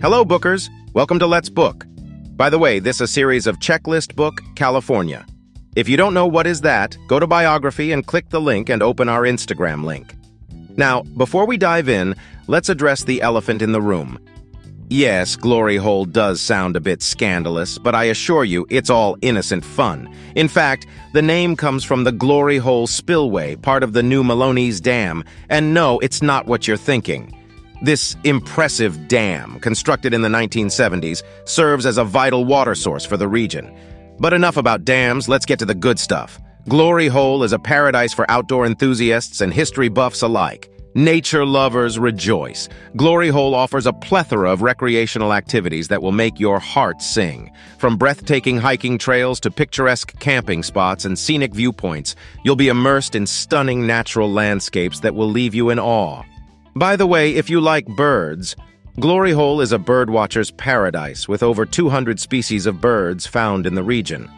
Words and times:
Hello, 0.00 0.24
bookers. 0.24 0.70
Welcome 0.94 1.18
to 1.18 1.26
Let's 1.26 1.48
Book. 1.48 1.84
By 2.36 2.50
the 2.50 2.58
way, 2.58 2.78
this 2.78 2.98
is 2.98 3.00
a 3.00 3.08
series 3.08 3.48
of 3.48 3.58
Checklist 3.58 4.14
Book, 4.14 4.40
California. 4.54 5.26
If 5.74 5.88
you 5.88 5.96
don't 5.96 6.14
know 6.14 6.24
what 6.24 6.46
is 6.46 6.60
that, 6.60 6.96
go 7.08 7.18
to 7.18 7.26
Biography 7.26 7.90
and 7.90 8.06
click 8.06 8.28
the 8.28 8.40
link 8.40 8.68
and 8.68 8.80
open 8.80 9.08
our 9.08 9.22
Instagram 9.22 9.82
link. 9.82 10.14
Now, 10.76 11.02
before 11.02 11.46
we 11.48 11.56
dive 11.56 11.88
in, 11.88 12.14
let's 12.46 12.68
address 12.68 13.02
the 13.02 13.20
elephant 13.22 13.60
in 13.60 13.72
the 13.72 13.80
room. 13.80 14.20
Yes, 14.88 15.34
Glory 15.34 15.78
Hole 15.78 16.04
does 16.04 16.40
sound 16.40 16.76
a 16.76 16.80
bit 16.80 17.02
scandalous, 17.02 17.76
but 17.76 17.96
I 17.96 18.04
assure 18.04 18.44
you 18.44 18.68
it's 18.70 18.90
all 18.90 19.16
innocent 19.20 19.64
fun. 19.64 20.14
In 20.36 20.46
fact, 20.46 20.86
the 21.12 21.22
name 21.22 21.56
comes 21.56 21.82
from 21.82 22.04
the 22.04 22.12
Glory 22.12 22.58
Hole 22.58 22.86
Spillway, 22.86 23.56
part 23.56 23.82
of 23.82 23.94
the 23.94 24.04
new 24.04 24.22
Melones 24.22 24.80
Dam, 24.80 25.24
and 25.50 25.74
no, 25.74 25.98
it's 25.98 26.22
not 26.22 26.46
what 26.46 26.68
you're 26.68 26.76
thinking. 26.76 27.34
This 27.80 28.16
impressive 28.24 29.06
dam, 29.06 29.60
constructed 29.60 30.12
in 30.12 30.20
the 30.20 30.28
1970s, 30.28 31.22
serves 31.44 31.86
as 31.86 31.96
a 31.96 32.04
vital 32.04 32.44
water 32.44 32.74
source 32.74 33.04
for 33.04 33.16
the 33.16 33.28
region. 33.28 33.72
But 34.18 34.32
enough 34.32 34.56
about 34.56 34.84
dams, 34.84 35.28
let's 35.28 35.46
get 35.46 35.60
to 35.60 35.64
the 35.64 35.76
good 35.76 35.98
stuff. 35.98 36.40
Glory 36.68 37.06
Hole 37.06 37.44
is 37.44 37.52
a 37.52 37.58
paradise 37.58 38.12
for 38.12 38.28
outdoor 38.28 38.66
enthusiasts 38.66 39.40
and 39.40 39.54
history 39.54 39.88
buffs 39.88 40.22
alike. 40.22 40.68
Nature 40.96 41.46
lovers 41.46 42.00
rejoice. 42.00 42.68
Glory 42.96 43.28
Hole 43.28 43.54
offers 43.54 43.86
a 43.86 43.92
plethora 43.92 44.50
of 44.50 44.62
recreational 44.62 45.32
activities 45.32 45.86
that 45.86 46.02
will 46.02 46.10
make 46.10 46.40
your 46.40 46.58
heart 46.58 47.00
sing. 47.00 47.52
From 47.78 47.96
breathtaking 47.96 48.58
hiking 48.58 48.98
trails 48.98 49.38
to 49.40 49.52
picturesque 49.52 50.18
camping 50.18 50.64
spots 50.64 51.04
and 51.04 51.16
scenic 51.16 51.54
viewpoints, 51.54 52.16
you'll 52.44 52.56
be 52.56 52.68
immersed 52.68 53.14
in 53.14 53.24
stunning 53.24 53.86
natural 53.86 54.32
landscapes 54.32 54.98
that 55.00 55.14
will 55.14 55.28
leave 55.28 55.54
you 55.54 55.70
in 55.70 55.78
awe. 55.78 56.24
By 56.74 56.96
the 56.96 57.06
way, 57.06 57.34
if 57.34 57.50
you 57.50 57.60
like 57.60 57.86
birds, 57.86 58.54
Glory 59.00 59.32
Hole 59.32 59.60
is 59.60 59.72
a 59.72 59.78
birdwatcher's 59.78 60.50
paradise 60.50 61.28
with 61.28 61.42
over 61.42 61.64
200 61.64 62.20
species 62.20 62.66
of 62.66 62.80
birds 62.80 63.26
found 63.26 63.66
in 63.66 63.74
the 63.74 63.82
region. 63.82 64.30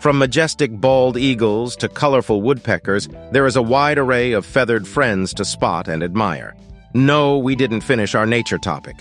From 0.00 0.18
majestic 0.18 0.70
bald 0.72 1.16
eagles 1.16 1.74
to 1.76 1.88
colorful 1.88 2.42
woodpeckers, 2.42 3.08
there 3.32 3.46
is 3.46 3.56
a 3.56 3.62
wide 3.62 3.98
array 3.98 4.32
of 4.32 4.46
feathered 4.46 4.86
friends 4.86 5.34
to 5.34 5.44
spot 5.44 5.88
and 5.88 6.02
admire. 6.02 6.54
No, 6.94 7.38
we 7.38 7.56
didn't 7.56 7.80
finish 7.80 8.14
our 8.14 8.26
nature 8.26 8.58
topic. 8.58 8.96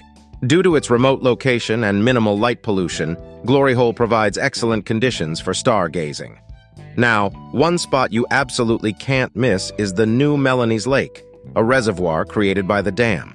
Due 0.48 0.64
to 0.64 0.76
its 0.76 0.90
remote 0.90 1.22
location 1.22 1.84
and 1.84 2.04
minimal 2.04 2.38
light 2.38 2.62
pollution, 2.62 3.18
Glory 3.46 3.74
Hole 3.74 3.94
provides 3.94 4.38
excellent 4.38 4.86
conditions 4.86 5.40
for 5.40 5.54
stargazing. 5.54 6.38
Now, 6.98 7.30
one 7.52 7.78
spot 7.78 8.12
you 8.12 8.26
absolutely 8.32 8.94
can't 8.94 9.36
miss 9.36 9.72
is 9.78 9.94
the 9.94 10.06
new 10.06 10.38
Melones 10.38 10.88
Lake, 10.88 11.24
a 11.56 11.64
reservoir 11.64 12.26
created 12.26 12.68
by 12.68 12.82
the 12.82 12.92
dam. 12.92 13.34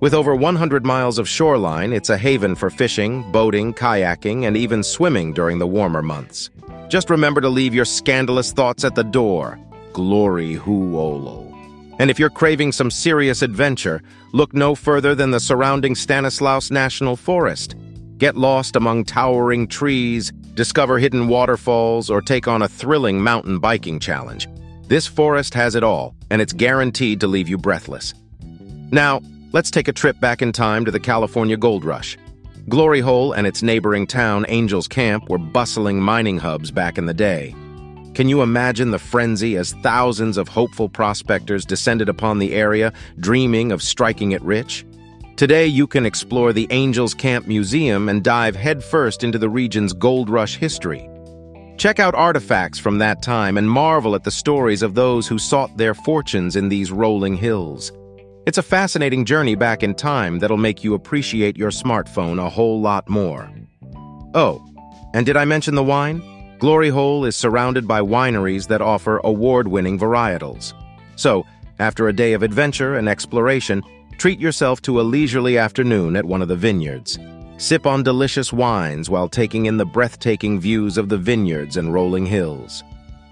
With 0.00 0.14
over 0.14 0.34
100 0.34 0.86
miles 0.86 1.18
of 1.18 1.28
shoreline, 1.28 1.92
it's 1.92 2.08
a 2.08 2.16
haven 2.16 2.54
for 2.54 2.70
fishing, 2.70 3.30
boating, 3.32 3.74
kayaking, 3.74 4.46
and 4.46 4.56
even 4.56 4.82
swimming 4.82 5.34
during 5.34 5.58
the 5.58 5.66
warmer 5.66 6.02
months. 6.02 6.48
Just 6.88 7.10
remember 7.10 7.40
to 7.42 7.50
leave 7.50 7.74
your 7.74 7.84
scandalous 7.84 8.50
thoughts 8.50 8.82
at 8.82 8.94
the 8.94 9.04
door. 9.04 9.58
Glory 9.92 10.56
Huolo. 10.56 11.46
And 11.98 12.10
if 12.10 12.18
you're 12.18 12.30
craving 12.30 12.72
some 12.72 12.90
serious 12.90 13.42
adventure, 13.42 14.00
look 14.32 14.54
no 14.54 14.74
further 14.74 15.14
than 15.14 15.32
the 15.32 15.38
surrounding 15.38 15.94
Stanislaus 15.94 16.70
National 16.70 17.14
Forest. 17.14 17.74
Get 18.16 18.38
lost 18.38 18.76
among 18.76 19.04
towering 19.04 19.66
trees, 19.66 20.32
discover 20.54 20.98
hidden 20.98 21.28
waterfalls, 21.28 22.08
or 22.08 22.22
take 22.22 22.48
on 22.48 22.62
a 22.62 22.68
thrilling 22.68 23.20
mountain 23.20 23.58
biking 23.58 24.00
challenge. 24.00 24.48
This 24.90 25.06
forest 25.06 25.54
has 25.54 25.76
it 25.76 25.84
all, 25.84 26.16
and 26.30 26.42
it's 26.42 26.52
guaranteed 26.52 27.20
to 27.20 27.28
leave 27.28 27.48
you 27.48 27.56
breathless. 27.56 28.12
Now, 28.90 29.20
let's 29.52 29.70
take 29.70 29.86
a 29.86 29.92
trip 29.92 30.18
back 30.18 30.42
in 30.42 30.50
time 30.50 30.84
to 30.84 30.90
the 30.90 30.98
California 30.98 31.56
Gold 31.56 31.84
Rush. 31.84 32.18
Glory 32.68 32.98
Hole 32.98 33.32
and 33.32 33.46
its 33.46 33.62
neighboring 33.62 34.08
town, 34.08 34.46
Angels 34.48 34.88
Camp, 34.88 35.30
were 35.30 35.38
bustling 35.38 36.02
mining 36.02 36.38
hubs 36.38 36.72
back 36.72 36.98
in 36.98 37.06
the 37.06 37.14
day. 37.14 37.54
Can 38.14 38.28
you 38.28 38.42
imagine 38.42 38.90
the 38.90 38.98
frenzy 38.98 39.56
as 39.56 39.74
thousands 39.74 40.36
of 40.36 40.48
hopeful 40.48 40.88
prospectors 40.88 41.64
descended 41.64 42.08
upon 42.08 42.40
the 42.40 42.52
area, 42.52 42.92
dreaming 43.20 43.70
of 43.70 43.84
striking 43.84 44.32
it 44.32 44.42
rich? 44.42 44.84
Today, 45.36 45.68
you 45.68 45.86
can 45.86 46.04
explore 46.04 46.52
the 46.52 46.66
Angels 46.70 47.14
Camp 47.14 47.46
Museum 47.46 48.08
and 48.08 48.24
dive 48.24 48.56
headfirst 48.56 49.22
into 49.22 49.38
the 49.38 49.48
region's 49.48 49.92
gold 49.92 50.28
rush 50.28 50.56
history. 50.56 51.08
Check 51.80 51.98
out 51.98 52.14
artifacts 52.14 52.78
from 52.78 52.98
that 52.98 53.22
time 53.22 53.56
and 53.56 53.70
marvel 53.70 54.14
at 54.14 54.22
the 54.22 54.30
stories 54.30 54.82
of 54.82 54.94
those 54.94 55.26
who 55.26 55.38
sought 55.38 55.78
their 55.78 55.94
fortunes 55.94 56.54
in 56.54 56.68
these 56.68 56.92
rolling 56.92 57.34
hills. 57.34 57.90
It's 58.46 58.58
a 58.58 58.62
fascinating 58.62 59.24
journey 59.24 59.54
back 59.54 59.82
in 59.82 59.94
time 59.94 60.40
that'll 60.40 60.58
make 60.58 60.84
you 60.84 60.92
appreciate 60.92 61.56
your 61.56 61.70
smartphone 61.70 62.38
a 62.38 62.50
whole 62.50 62.82
lot 62.82 63.08
more. 63.08 63.50
Oh, 64.34 64.62
and 65.14 65.24
did 65.24 65.38
I 65.38 65.46
mention 65.46 65.74
the 65.74 65.82
wine? 65.82 66.22
Glory 66.58 66.90
Hole 66.90 67.24
is 67.24 67.34
surrounded 67.34 67.88
by 67.88 68.02
wineries 68.02 68.68
that 68.68 68.82
offer 68.82 69.18
award-winning 69.24 69.98
varietals. 69.98 70.74
So, 71.16 71.46
after 71.78 72.08
a 72.08 72.12
day 72.12 72.34
of 72.34 72.42
adventure 72.42 72.96
and 72.96 73.08
exploration, 73.08 73.82
treat 74.18 74.38
yourself 74.38 74.82
to 74.82 75.00
a 75.00 75.08
leisurely 75.16 75.56
afternoon 75.56 76.14
at 76.14 76.26
one 76.26 76.42
of 76.42 76.48
the 76.48 76.56
vineyards. 76.56 77.18
Sip 77.60 77.84
on 77.84 78.02
delicious 78.02 78.54
wines 78.54 79.10
while 79.10 79.28
taking 79.28 79.66
in 79.66 79.76
the 79.76 79.84
breathtaking 79.84 80.58
views 80.58 80.96
of 80.96 81.10
the 81.10 81.18
vineyards 81.18 81.76
and 81.76 81.92
rolling 81.92 82.24
hills. 82.24 82.82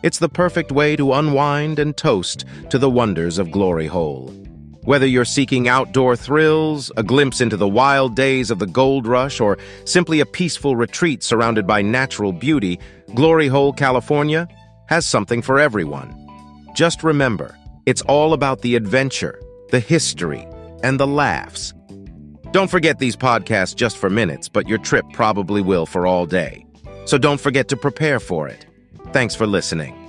It's 0.03 0.19
the 0.19 0.29
perfect 0.29 0.71
way 0.71 0.97
to 0.97 1.15
unwind 1.15 1.79
and 1.79 1.97
toast 1.97 2.45
to 2.69 2.79
the 2.79 2.91
wonders 2.91 3.39
of 3.39 3.51
Glory 3.51 3.87
Hole. 3.87 4.29
Whether 4.83 5.07
you're 5.07 5.25
seeking 5.25 5.67
outdoor 5.67 6.15
thrills, 6.15 6.93
a 6.99 7.03
glimpse 7.03 7.41
into 7.41 7.57
the 7.57 7.67
wild 7.67 8.17
days 8.17 8.51
of 8.51 8.59
the 8.59 8.67
gold 8.67 9.07
rush, 9.07 9.41
or 9.41 9.57
simply 9.87 10.21
a 10.21 10.27
peaceful 10.27 10.77
retreat 10.77 11.23
surrounded 11.23 11.67
by 11.67 11.81
natural 11.81 12.31
beauty, 12.31 12.79
Glory 13.15 13.49
Hole, 13.49 13.73
California 13.73 14.47
has 14.91 15.07
something 15.07 15.41
for 15.41 15.59
everyone. 15.59 16.15
Just 16.75 17.03
remember, 17.03 17.57
it's 17.87 18.03
all 18.03 18.35
about 18.35 18.61
the 18.61 18.77
adventure, 18.77 19.41
the 19.71 19.81
history, 19.81 20.47
and 20.83 21.01
the 21.01 21.07
laughs. 21.07 21.73
Don't 22.51 22.71
forget 22.71 22.99
these 22.99 23.15
podcasts 23.15 23.77
just 23.77 23.99
for 23.99 24.09
minutes, 24.09 24.49
but 24.49 24.67
your 24.67 24.79
trip 24.79 25.05
probably 25.13 25.61
will 25.61 25.85
for 25.85 26.07
all 26.07 26.25
day. 26.25 26.65
So 27.05 27.19
don't 27.19 27.41
forget 27.41 27.69
to 27.69 27.77
prepare 27.77 28.21
for 28.21 28.49
it. 28.49 28.65
Thanks 29.13 29.35
for 29.35 29.47
listening. 29.47 30.08